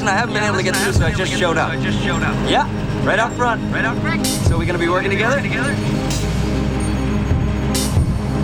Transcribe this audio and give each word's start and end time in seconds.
Listen, 0.00 0.16
I 0.16 0.18
haven't 0.18 0.32
been 0.34 0.44
able 0.44 0.56
to 0.56 0.62
get 0.62 0.74
through, 0.76 0.94
so 0.94 1.04
I 1.04 1.12
just 1.12 1.30
showed 1.30 1.58
up. 1.58 1.68
I 1.68 1.76
just 1.78 2.02
showed 2.02 2.22
up. 2.22 2.34
Yeah, 2.48 2.64
right 3.04 3.18
out 3.18 3.32
front. 3.34 3.60
Right 3.70 3.84
out 3.84 3.98
front. 3.98 4.24
So 4.26 4.56
we're 4.56 4.64
gonna 4.64 4.78
be 4.78 4.88
working 4.88 5.10
together? 5.10 5.42
Together? 5.42 5.74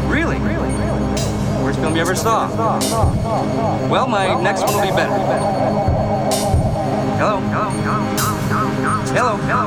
Really? 0.07 0.37
Really? 0.39 0.69
Worst 1.65 1.79
film 1.81 1.97
you 1.97 2.03
ever 2.03 2.15
saw? 2.15 2.51
Well, 3.89 4.07
my 4.07 4.39
next 4.43 4.65
one 4.65 4.75
will 4.75 4.83
be 4.83 4.91
better. 4.91 5.17
Hello, 7.17 7.41
hello, 7.41 7.71
hello, 7.71 8.67
Hello? 9.17 9.37
hello, 9.37 9.66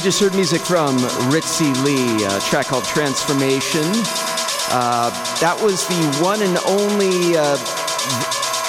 We 0.00 0.04
just 0.04 0.18
heard 0.18 0.34
music 0.34 0.62
from 0.62 0.96
Ritzy 1.28 1.76
Lee, 1.84 2.24
a 2.24 2.40
track 2.40 2.68
called 2.68 2.84
Transformation. 2.84 3.84
Uh, 4.72 5.10
that 5.40 5.60
was 5.60 5.86
the 5.88 6.24
one 6.24 6.40
and 6.40 6.56
only, 6.64 7.36
uh, 7.36 7.60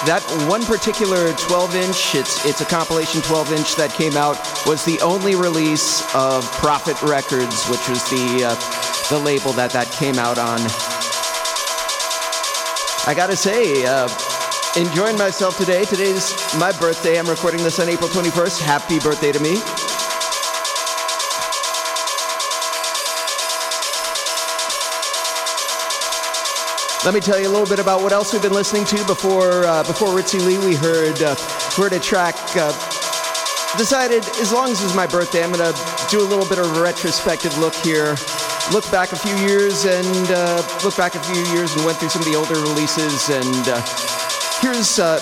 that 0.04 0.20
one 0.50 0.66
particular 0.66 1.32
12 1.32 1.76
inch, 1.76 2.16
it's, 2.16 2.46
it's 2.46 2.60
a 2.60 2.66
compilation 2.66 3.22
12 3.22 3.54
inch 3.54 3.76
that 3.78 3.94
came 3.94 4.18
out, 4.18 4.36
was 4.66 4.84
the 4.84 5.00
only 5.00 5.36
release 5.36 6.04
of 6.14 6.44
Prophet 6.60 7.02
Records, 7.02 7.66
which 7.70 7.88
was 7.88 8.04
the, 8.10 8.52
uh, 8.52 9.08
the 9.08 9.24
label 9.24 9.54
that 9.54 9.72
that 9.72 9.90
came 9.90 10.20
out 10.20 10.38
on. 10.38 10.60
I 13.08 13.16
gotta 13.16 13.38
say, 13.38 13.86
uh, 13.86 14.10
enjoying 14.76 15.18
myself 15.18 15.56
today. 15.58 15.86
Today's 15.86 16.36
my 16.60 16.74
birthday. 16.74 17.18
I'm 17.18 17.28
recording 17.28 17.64
this 17.64 17.80
on 17.80 17.88
April 17.88 18.10
21st. 18.10 18.60
Happy 18.60 19.00
birthday 19.00 19.32
to 19.32 19.40
me. 19.40 19.81
Let 27.04 27.16
me 27.16 27.20
tell 27.20 27.40
you 27.40 27.48
a 27.48 27.50
little 27.50 27.66
bit 27.66 27.80
about 27.80 28.04
what 28.04 28.12
else 28.12 28.32
we've 28.32 28.44
been 28.44 28.54
listening 28.54 28.86
to 28.86 29.04
before 29.06 29.66
uh, 29.66 29.82
before 29.82 30.10
Ritzy 30.10 30.38
Lee. 30.40 30.60
We 30.60 30.76
heard 30.76 31.20
uh, 31.24 31.34
heard 31.76 31.94
a 31.94 32.00
track. 32.00 32.36
Uh, 32.56 32.70
decided 33.76 34.24
as 34.38 34.54
long 34.54 34.70
as 34.70 34.84
it's 34.84 34.94
my 34.94 35.08
birthday, 35.08 35.44
I'm 35.44 35.52
gonna 35.52 35.74
do 36.12 36.22
a 36.22 36.28
little 36.30 36.46
bit 36.46 36.60
of 36.60 36.78
a 36.78 36.80
retrospective 36.80 37.58
look 37.58 37.74
here. 37.74 38.16
Look 38.72 38.86
back 38.92 39.14
a 39.14 39.16
few 39.16 39.34
years 39.38 39.86
and 39.86 40.30
uh, 40.30 40.62
look 40.84 40.96
back 40.96 41.16
a 41.16 41.20
few 41.24 41.42
years 41.58 41.74
and 41.74 41.84
went 41.86 41.98
through 41.98 42.10
some 42.10 42.22
of 42.22 42.28
the 42.28 42.36
older 42.36 42.62
releases. 42.62 43.30
And 43.30 43.68
uh, 43.68 43.82
here's 44.62 45.00
uh, 45.00 45.18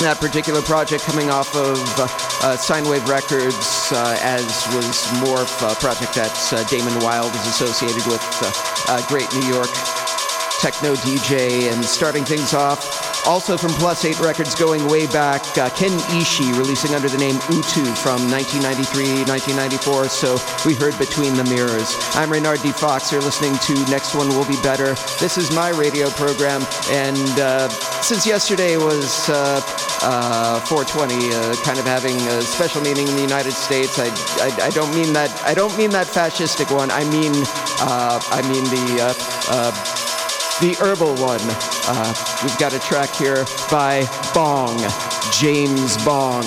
that 0.00 0.18
particular 0.18 0.60
project 0.60 1.04
coming 1.04 1.30
off 1.30 1.54
of 1.54 1.78
uh, 1.98 2.02
uh, 2.42 2.56
Synewave 2.56 3.06
Records, 3.06 3.92
uh, 3.92 4.18
as 4.20 4.42
was 4.74 5.06
Morph, 5.22 5.62
a 5.62 5.74
project 5.76 6.14
that 6.14 6.34
uh, 6.52 6.64
Damon 6.64 6.98
Wild 6.98 7.32
is 7.34 7.46
associated 7.46 8.04
with, 8.06 8.22
uh, 8.42 8.50
uh, 8.88 9.06
great 9.06 9.32
New 9.32 9.46
York 9.46 9.70
techno 10.58 10.94
DJ, 10.96 11.72
and 11.72 11.84
starting 11.84 12.24
things 12.24 12.54
off. 12.54 13.03
Also 13.26 13.56
from 13.56 13.70
Plus 13.72 14.04
8 14.04 14.20
Records 14.20 14.54
going 14.54 14.86
way 14.86 15.06
back, 15.06 15.40
uh, 15.56 15.70
Ken 15.70 15.90
Ishii 16.12 16.52
releasing 16.58 16.94
under 16.94 17.08
the 17.08 17.16
name 17.16 17.36
Utu 17.48 17.84
from 17.96 18.20
1993, 18.28 19.24
1994. 19.24 20.08
So 20.08 20.36
we 20.66 20.74
heard 20.74 20.96
Between 20.98 21.34
the 21.34 21.44
Mirrors. 21.44 21.96
I'm 22.14 22.30
Reynard 22.30 22.60
D. 22.60 22.70
Fox. 22.70 23.10
You're 23.10 23.22
listening 23.22 23.56
to 23.64 23.74
Next 23.90 24.14
One 24.14 24.28
Will 24.28 24.44
Be 24.44 24.60
Better. 24.62 24.92
This 25.20 25.38
is 25.38 25.50
my 25.54 25.70
radio 25.70 26.10
program. 26.10 26.66
And 26.90 27.40
uh, 27.40 27.70
since 28.04 28.26
yesterday 28.26 28.76
was 28.76 29.30
uh, 29.30 29.62
uh, 30.02 30.60
420, 30.60 31.32
uh, 31.32 31.54
kind 31.64 31.78
of 31.78 31.86
having 31.86 32.16
a 32.16 32.42
special 32.42 32.82
meaning 32.82 33.08
in 33.08 33.16
the 33.16 33.22
United 33.22 33.52
States, 33.52 33.98
I, 33.98 34.08
I, 34.44 34.66
I 34.66 34.70
don't 34.70 34.94
mean 34.94 35.14
that. 35.14 35.32
I 35.44 35.54
don't 35.54 35.76
mean 35.78 35.90
that 35.90 36.08
fascistic 36.08 36.70
one. 36.74 36.90
I 36.90 37.04
mean, 37.04 37.32
uh, 37.80 38.20
I 38.20 38.42
mean 38.42 38.64
the. 38.64 40.03
The 40.60 40.76
herbal 40.78 41.16
one. 41.16 41.40
Uh, 41.86 42.14
we've 42.42 42.56
got 42.58 42.72
a 42.74 42.78
track 42.78 43.10
here 43.10 43.44
by 43.70 44.06
Bong, 44.32 44.78
James 45.32 46.02
Bong. 46.04 46.44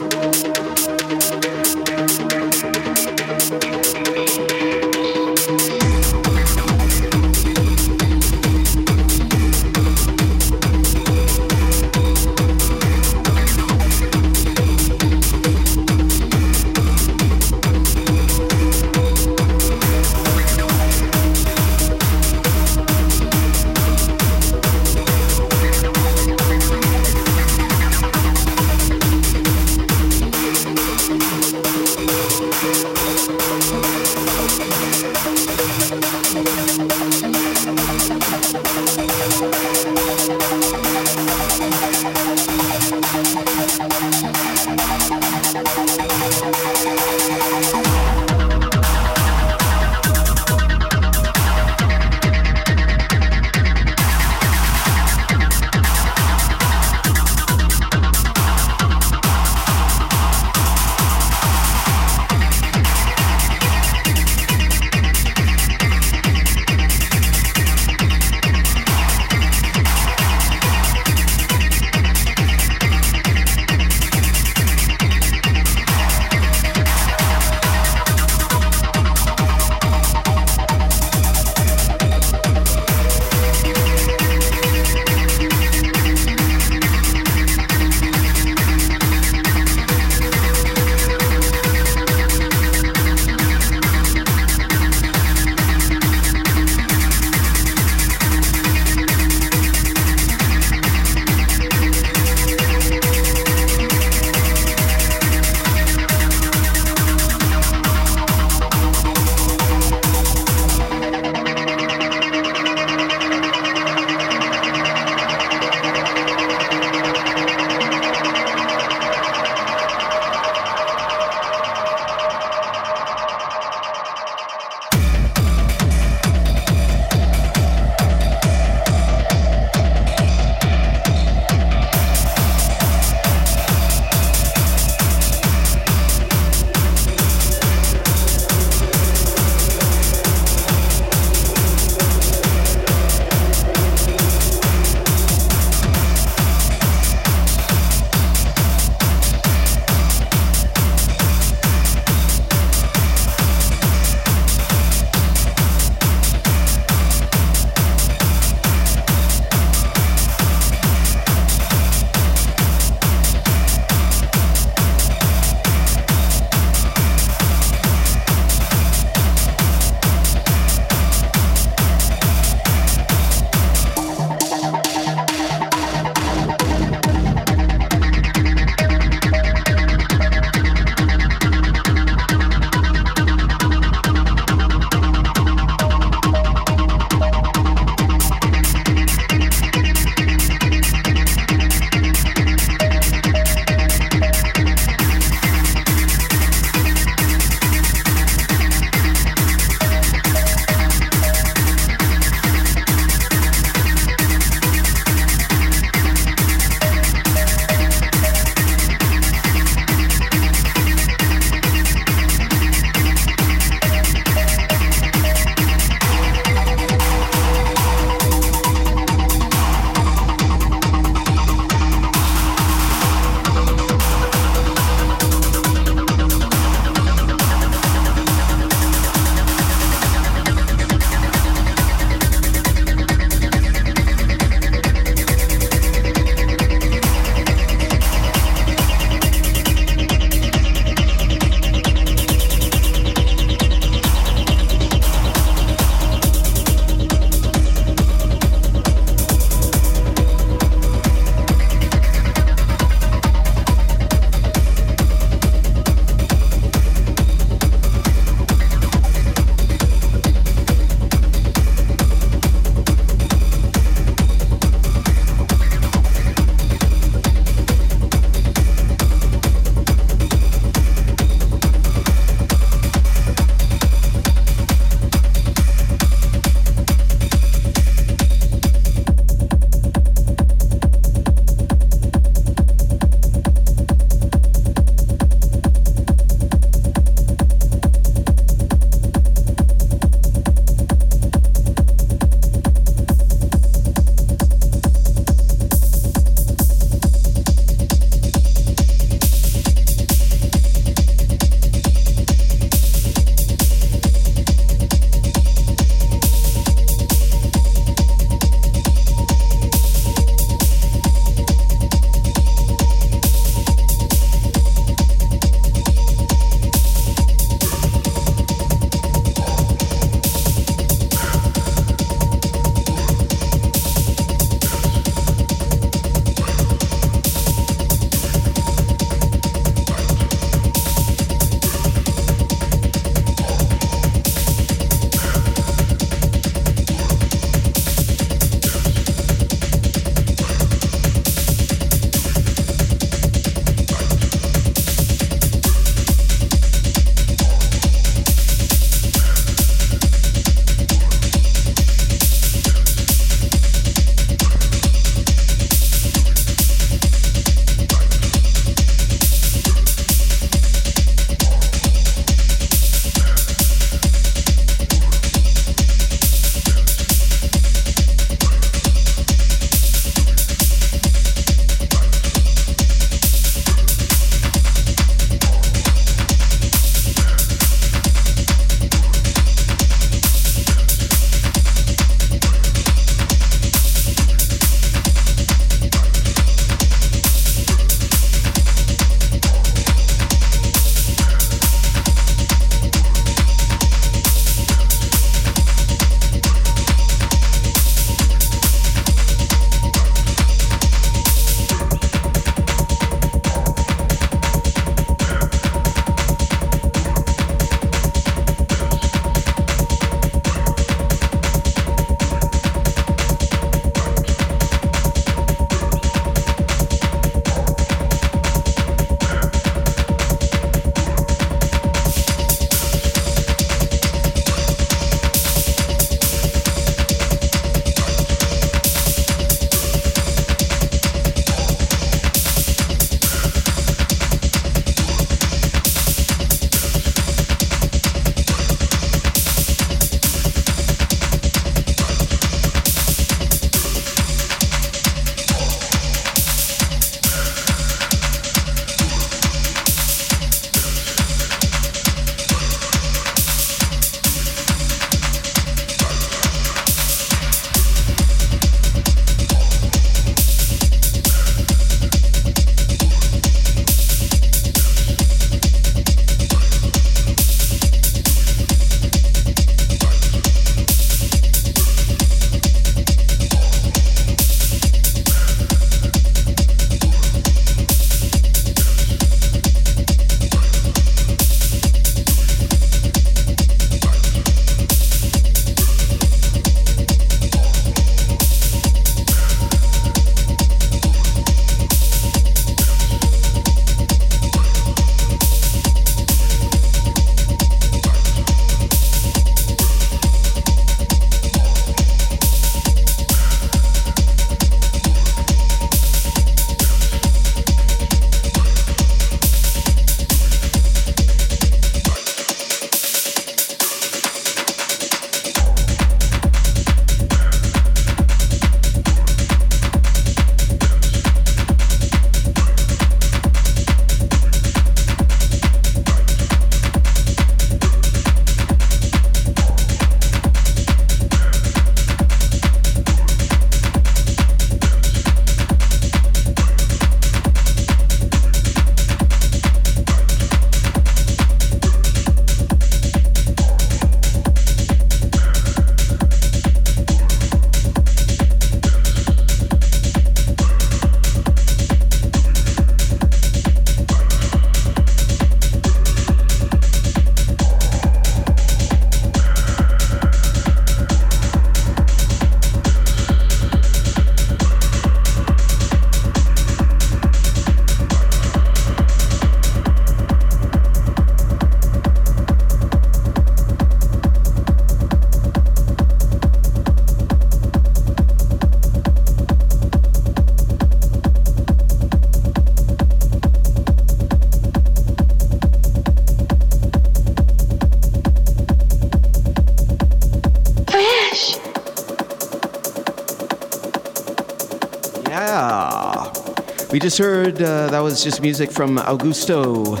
Just 597.04 597.18
heard 597.18 597.60
uh, 597.60 597.90
that 597.90 598.00
was 598.00 598.24
just 598.24 598.40
music 598.40 598.70
from 598.70 598.96
Augusto 598.96 600.00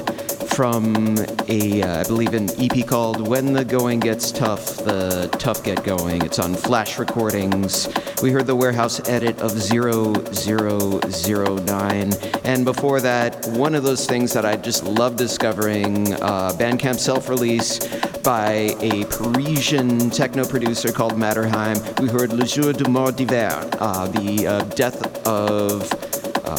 from 0.54 1.18
a, 1.48 1.82
uh, 1.82 2.00
I 2.00 2.04
believe, 2.04 2.32
an 2.32 2.48
EP 2.58 2.86
called 2.86 3.28
When 3.28 3.52
the 3.52 3.62
Going 3.62 4.00
Gets 4.00 4.32
Tough, 4.32 4.76
the 4.76 5.28
Tough 5.38 5.62
Get 5.62 5.84
Going. 5.84 6.22
It's 6.22 6.38
on 6.38 6.54
Flash 6.54 6.98
Recordings. 6.98 7.90
We 8.22 8.30
heard 8.30 8.46
the 8.46 8.56
warehouse 8.56 9.06
edit 9.06 9.38
of 9.40 9.50
0009. 9.50 12.12
And 12.44 12.64
before 12.64 13.02
that, 13.02 13.46
one 13.48 13.74
of 13.74 13.82
those 13.82 14.06
things 14.06 14.32
that 14.32 14.46
I 14.46 14.56
just 14.56 14.84
love 14.84 15.16
discovering 15.16 16.14
uh, 16.14 16.52
Bandcamp 16.52 16.98
self 16.98 17.28
release 17.28 17.86
by 18.22 18.74
a 18.80 19.04
Parisian 19.10 20.08
techno 20.08 20.46
producer 20.46 20.90
called 20.90 21.12
Matterheim. 21.12 22.00
We 22.00 22.08
heard 22.08 22.32
Le 22.32 22.46
Jour 22.46 22.72
du 22.72 22.88
Mort 22.88 23.16
d'Hiver, 23.16 23.68
uh, 23.78 24.06
the 24.06 24.46
uh, 24.46 24.64
death 24.64 25.26
of, 25.26 25.90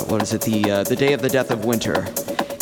what 0.08 0.22
is 0.22 0.34
it, 0.34 0.42
the, 0.42 0.70
uh, 0.70 0.84
the 0.84 0.96
day 0.96 1.14
of 1.14 1.22
the 1.22 1.30
death 1.30 1.52
of 1.52 1.66
winter. 1.66 2.06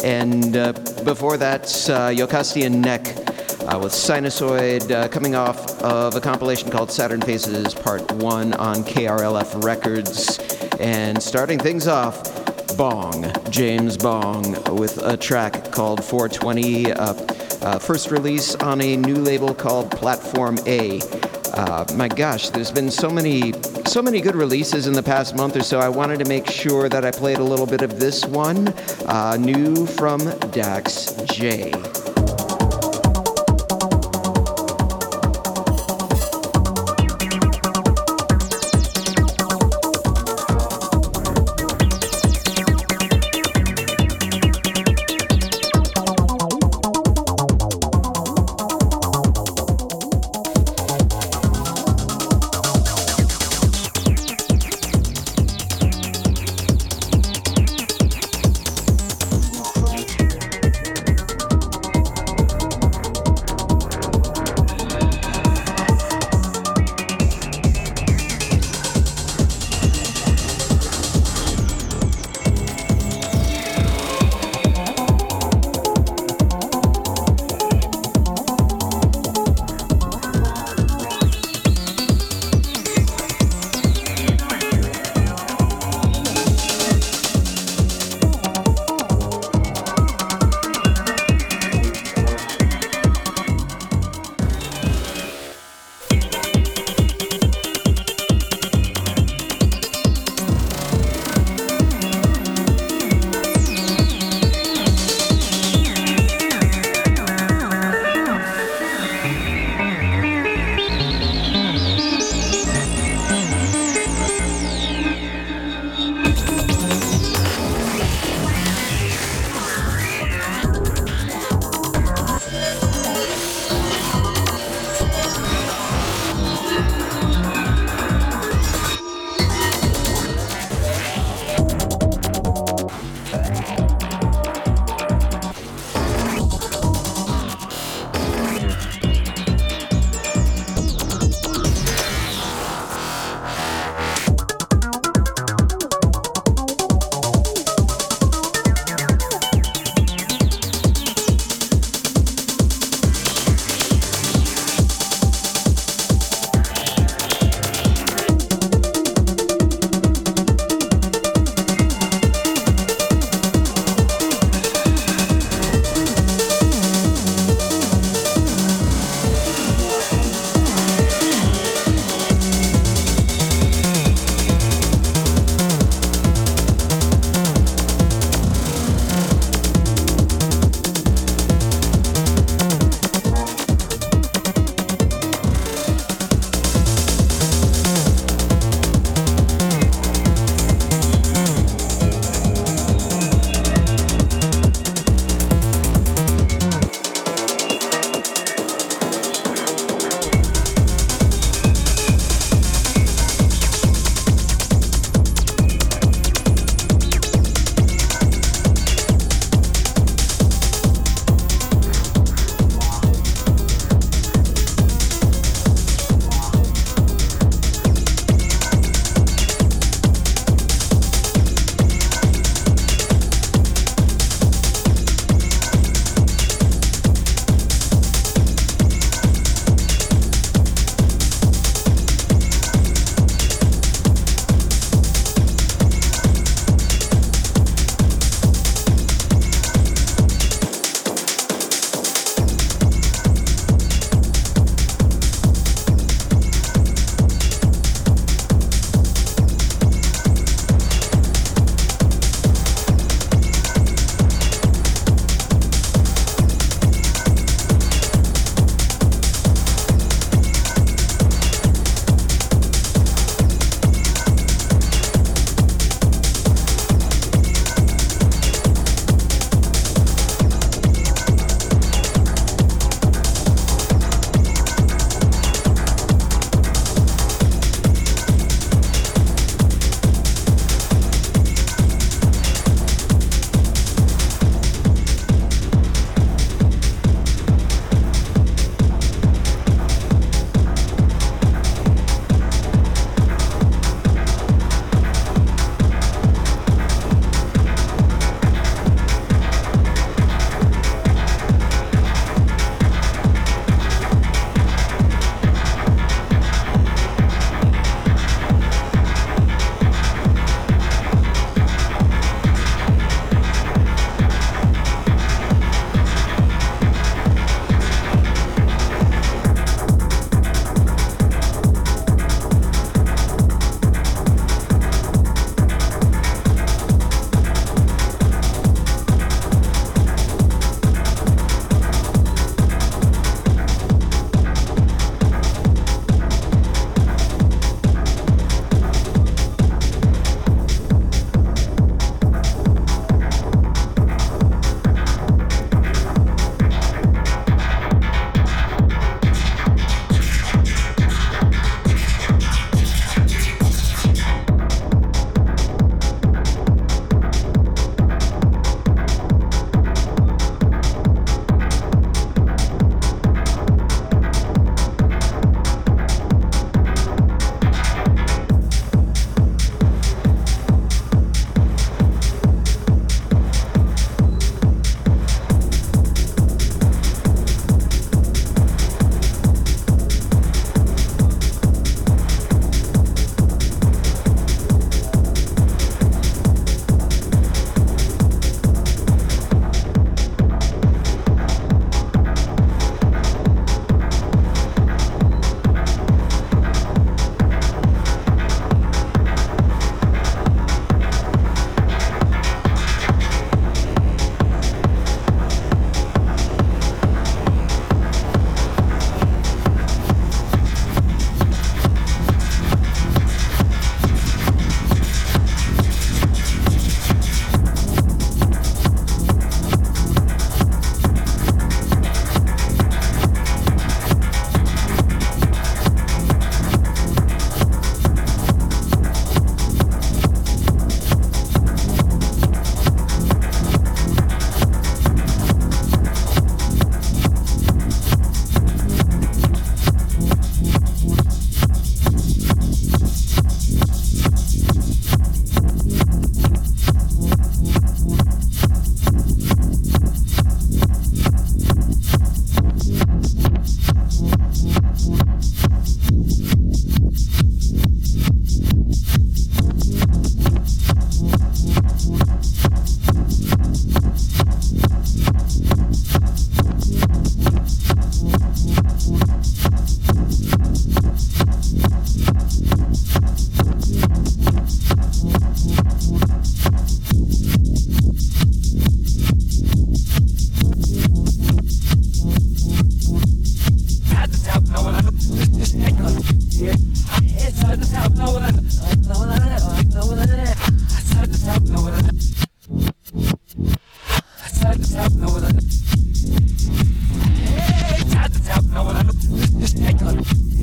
And 0.04 0.56
uh, 0.56 0.74
before 1.04 1.38
that, 1.38 1.64
uh, 1.90 2.10
Yokasti 2.10 2.70
Neck 2.70 3.04
with 3.82 3.94
Sinusoid 3.94 5.12
coming 5.12 5.36
off 5.36 5.82
of 5.82 6.16
a 6.16 6.22
compilation 6.22 6.70
called 6.70 6.92
Saturn 6.92 7.22
Faces 7.22 7.74
Part 7.74 8.12
1 8.12 8.54
on 8.54 8.76
KRLF 8.84 9.64
Records. 9.64 10.40
And 10.80 11.22
starting 11.22 11.60
things 11.60 11.88
off, 11.88 12.44
Bong, 12.78 13.32
James 13.50 13.98
Bong, 13.98 14.54
with 14.76 14.98
a 14.98 15.16
track 15.16 15.72
called 15.72 16.04
420, 16.04 16.92
uh, 16.92 17.14
uh, 17.62 17.80
first 17.80 18.12
release 18.12 18.56
on 18.56 18.82
a 18.82 18.98
new 18.98 19.16
label 19.16 19.54
called 19.54 19.92
Platform 19.92 20.58
A. 20.66 21.00
Uh, 21.54 21.86
my 21.96 22.08
gosh, 22.08 22.50
there's 22.50 22.72
been 22.72 22.90
so 22.90 23.10
many, 23.10 23.52
so 23.94 24.02
many 24.02 24.22
good 24.22 24.36
releases 24.36 24.88
in 24.88 24.94
the 24.94 25.04
past 25.04 25.36
month 25.36 25.56
or 25.56 25.62
so. 25.62 25.80
I 25.80 25.88
wanted 25.88 26.18
to 26.18 26.26
make 26.26 26.50
sure 26.50 26.90
that 26.90 27.06
I 27.06 27.12
played 27.12 27.38
a 27.38 27.44
little 27.44 27.68
bit 27.68 27.84
of 27.84 28.00
this 28.00 28.26
one, 28.26 28.70
uh, 29.06 29.38
new 29.40 29.86
from 29.86 30.18
Dax 30.50 31.12
J. 31.26 31.72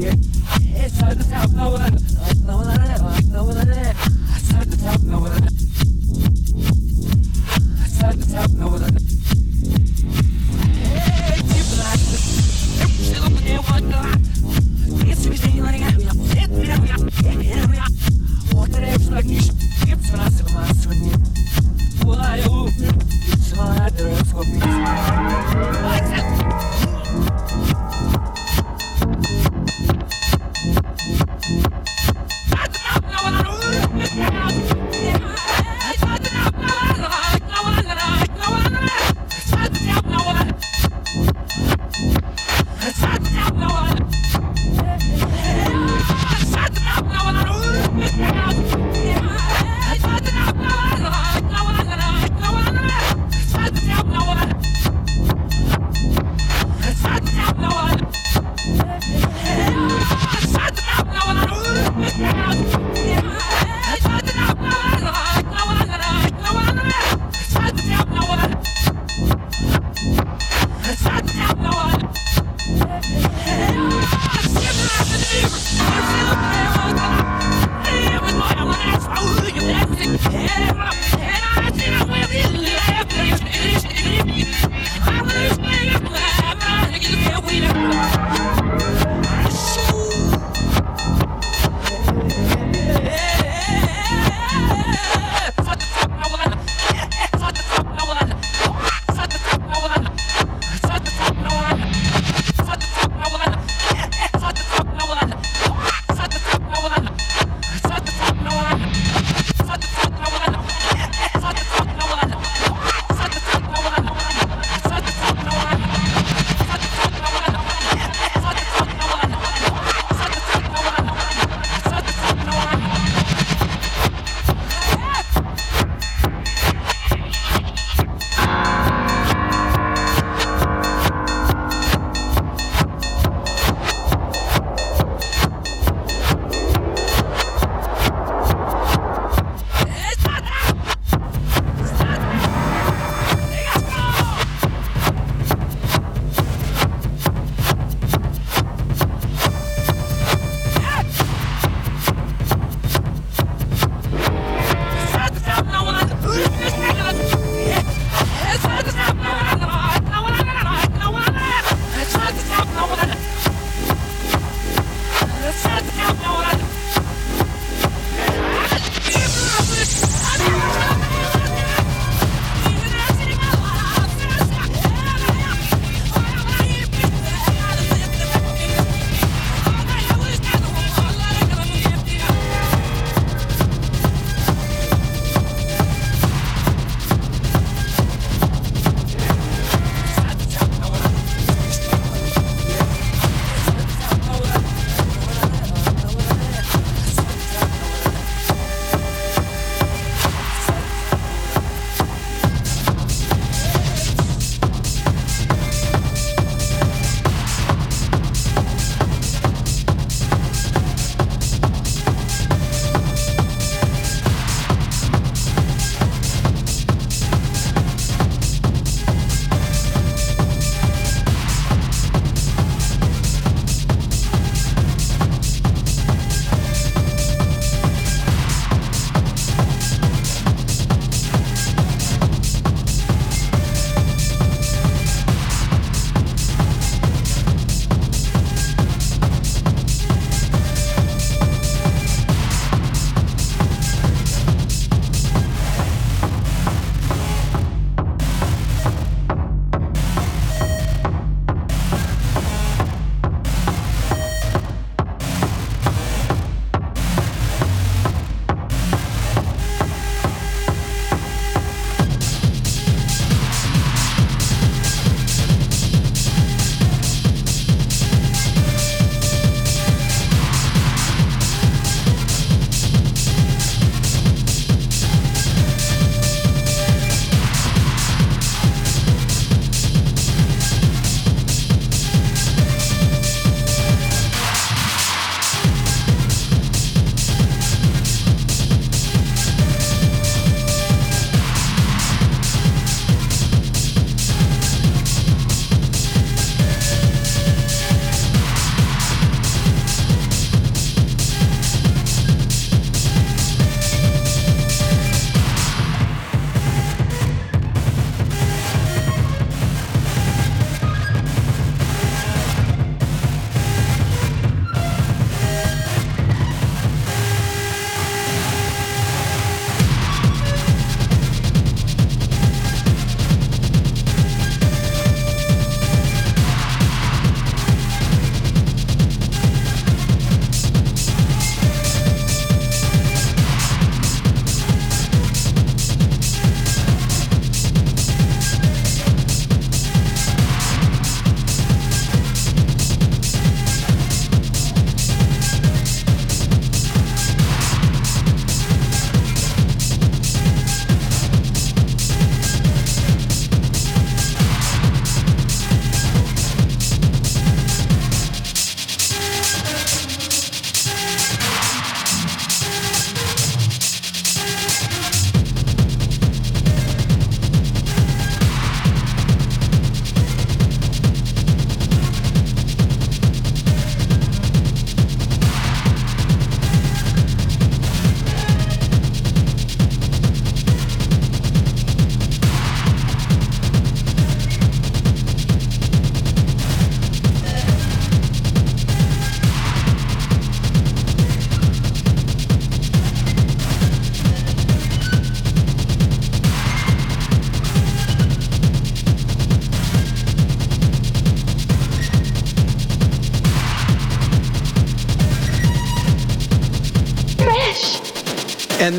Yeah. 0.01 0.14
It's 0.82 0.98
time 0.98 1.18
to 1.18 1.28
tell 1.28 1.49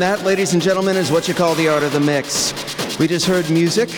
that, 0.02 0.24
ladies 0.24 0.52
and 0.52 0.60
gentlemen, 0.60 0.96
is 0.96 1.12
what 1.12 1.28
you 1.28 1.34
call 1.34 1.54
the 1.54 1.68
art 1.68 1.84
of 1.84 1.92
the 1.92 2.00
mix. 2.00 2.52
We 2.98 3.06
just 3.06 3.24
heard 3.24 3.48
music. 3.48 3.88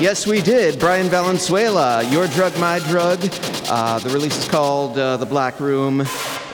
Yes, 0.00 0.26
we 0.26 0.42
did. 0.42 0.80
Brian 0.80 1.08
Valenzuela, 1.08 2.02
Your 2.10 2.26
Drug, 2.26 2.58
My 2.58 2.80
Drug. 2.80 3.20
Uh, 3.68 4.00
the 4.00 4.10
release 4.10 4.36
is 4.36 4.48
called 4.48 4.98
uh, 4.98 5.16
The 5.16 5.26
Black 5.26 5.60
Room. 5.60 6.04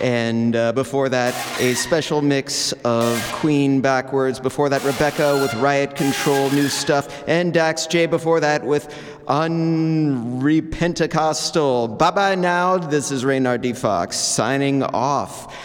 And 0.02 0.54
uh, 0.54 0.72
before 0.72 1.08
that, 1.08 1.34
a 1.60 1.72
special 1.72 2.20
mix 2.20 2.72
of 2.84 3.18
Queen 3.32 3.80
backwards. 3.80 4.38
Before 4.38 4.68
that, 4.68 4.84
Rebekah 4.84 5.40
with 5.40 5.54
Riot 5.54 5.96
Control, 5.96 6.50
new 6.50 6.68
stuff. 6.68 7.24
And 7.26 7.54
Dax 7.54 7.86
J 7.86 8.04
before 8.04 8.40
that 8.40 8.62
with 8.64 8.94
Unrepentecostal. 9.28 11.96
Bye 11.96 12.10
bye 12.10 12.34
now. 12.34 12.76
This 12.76 13.10
is 13.10 13.24
Raynard 13.24 13.62
D. 13.62 13.72
Fox 13.72 14.16
signing 14.16 14.82
off. 14.82 15.56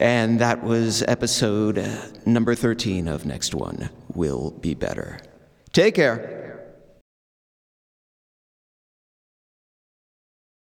And 0.00 0.38
that 0.38 0.64
was 0.64 1.02
episode 1.02 1.76
uh, 1.76 2.06
number 2.24 2.54
13 2.54 3.06
of 3.06 3.26
Next 3.26 3.54
One 3.54 3.90
Will 4.14 4.52
Be 4.52 4.72
Better. 4.72 5.20
Take 5.74 5.94
care. 5.94 6.39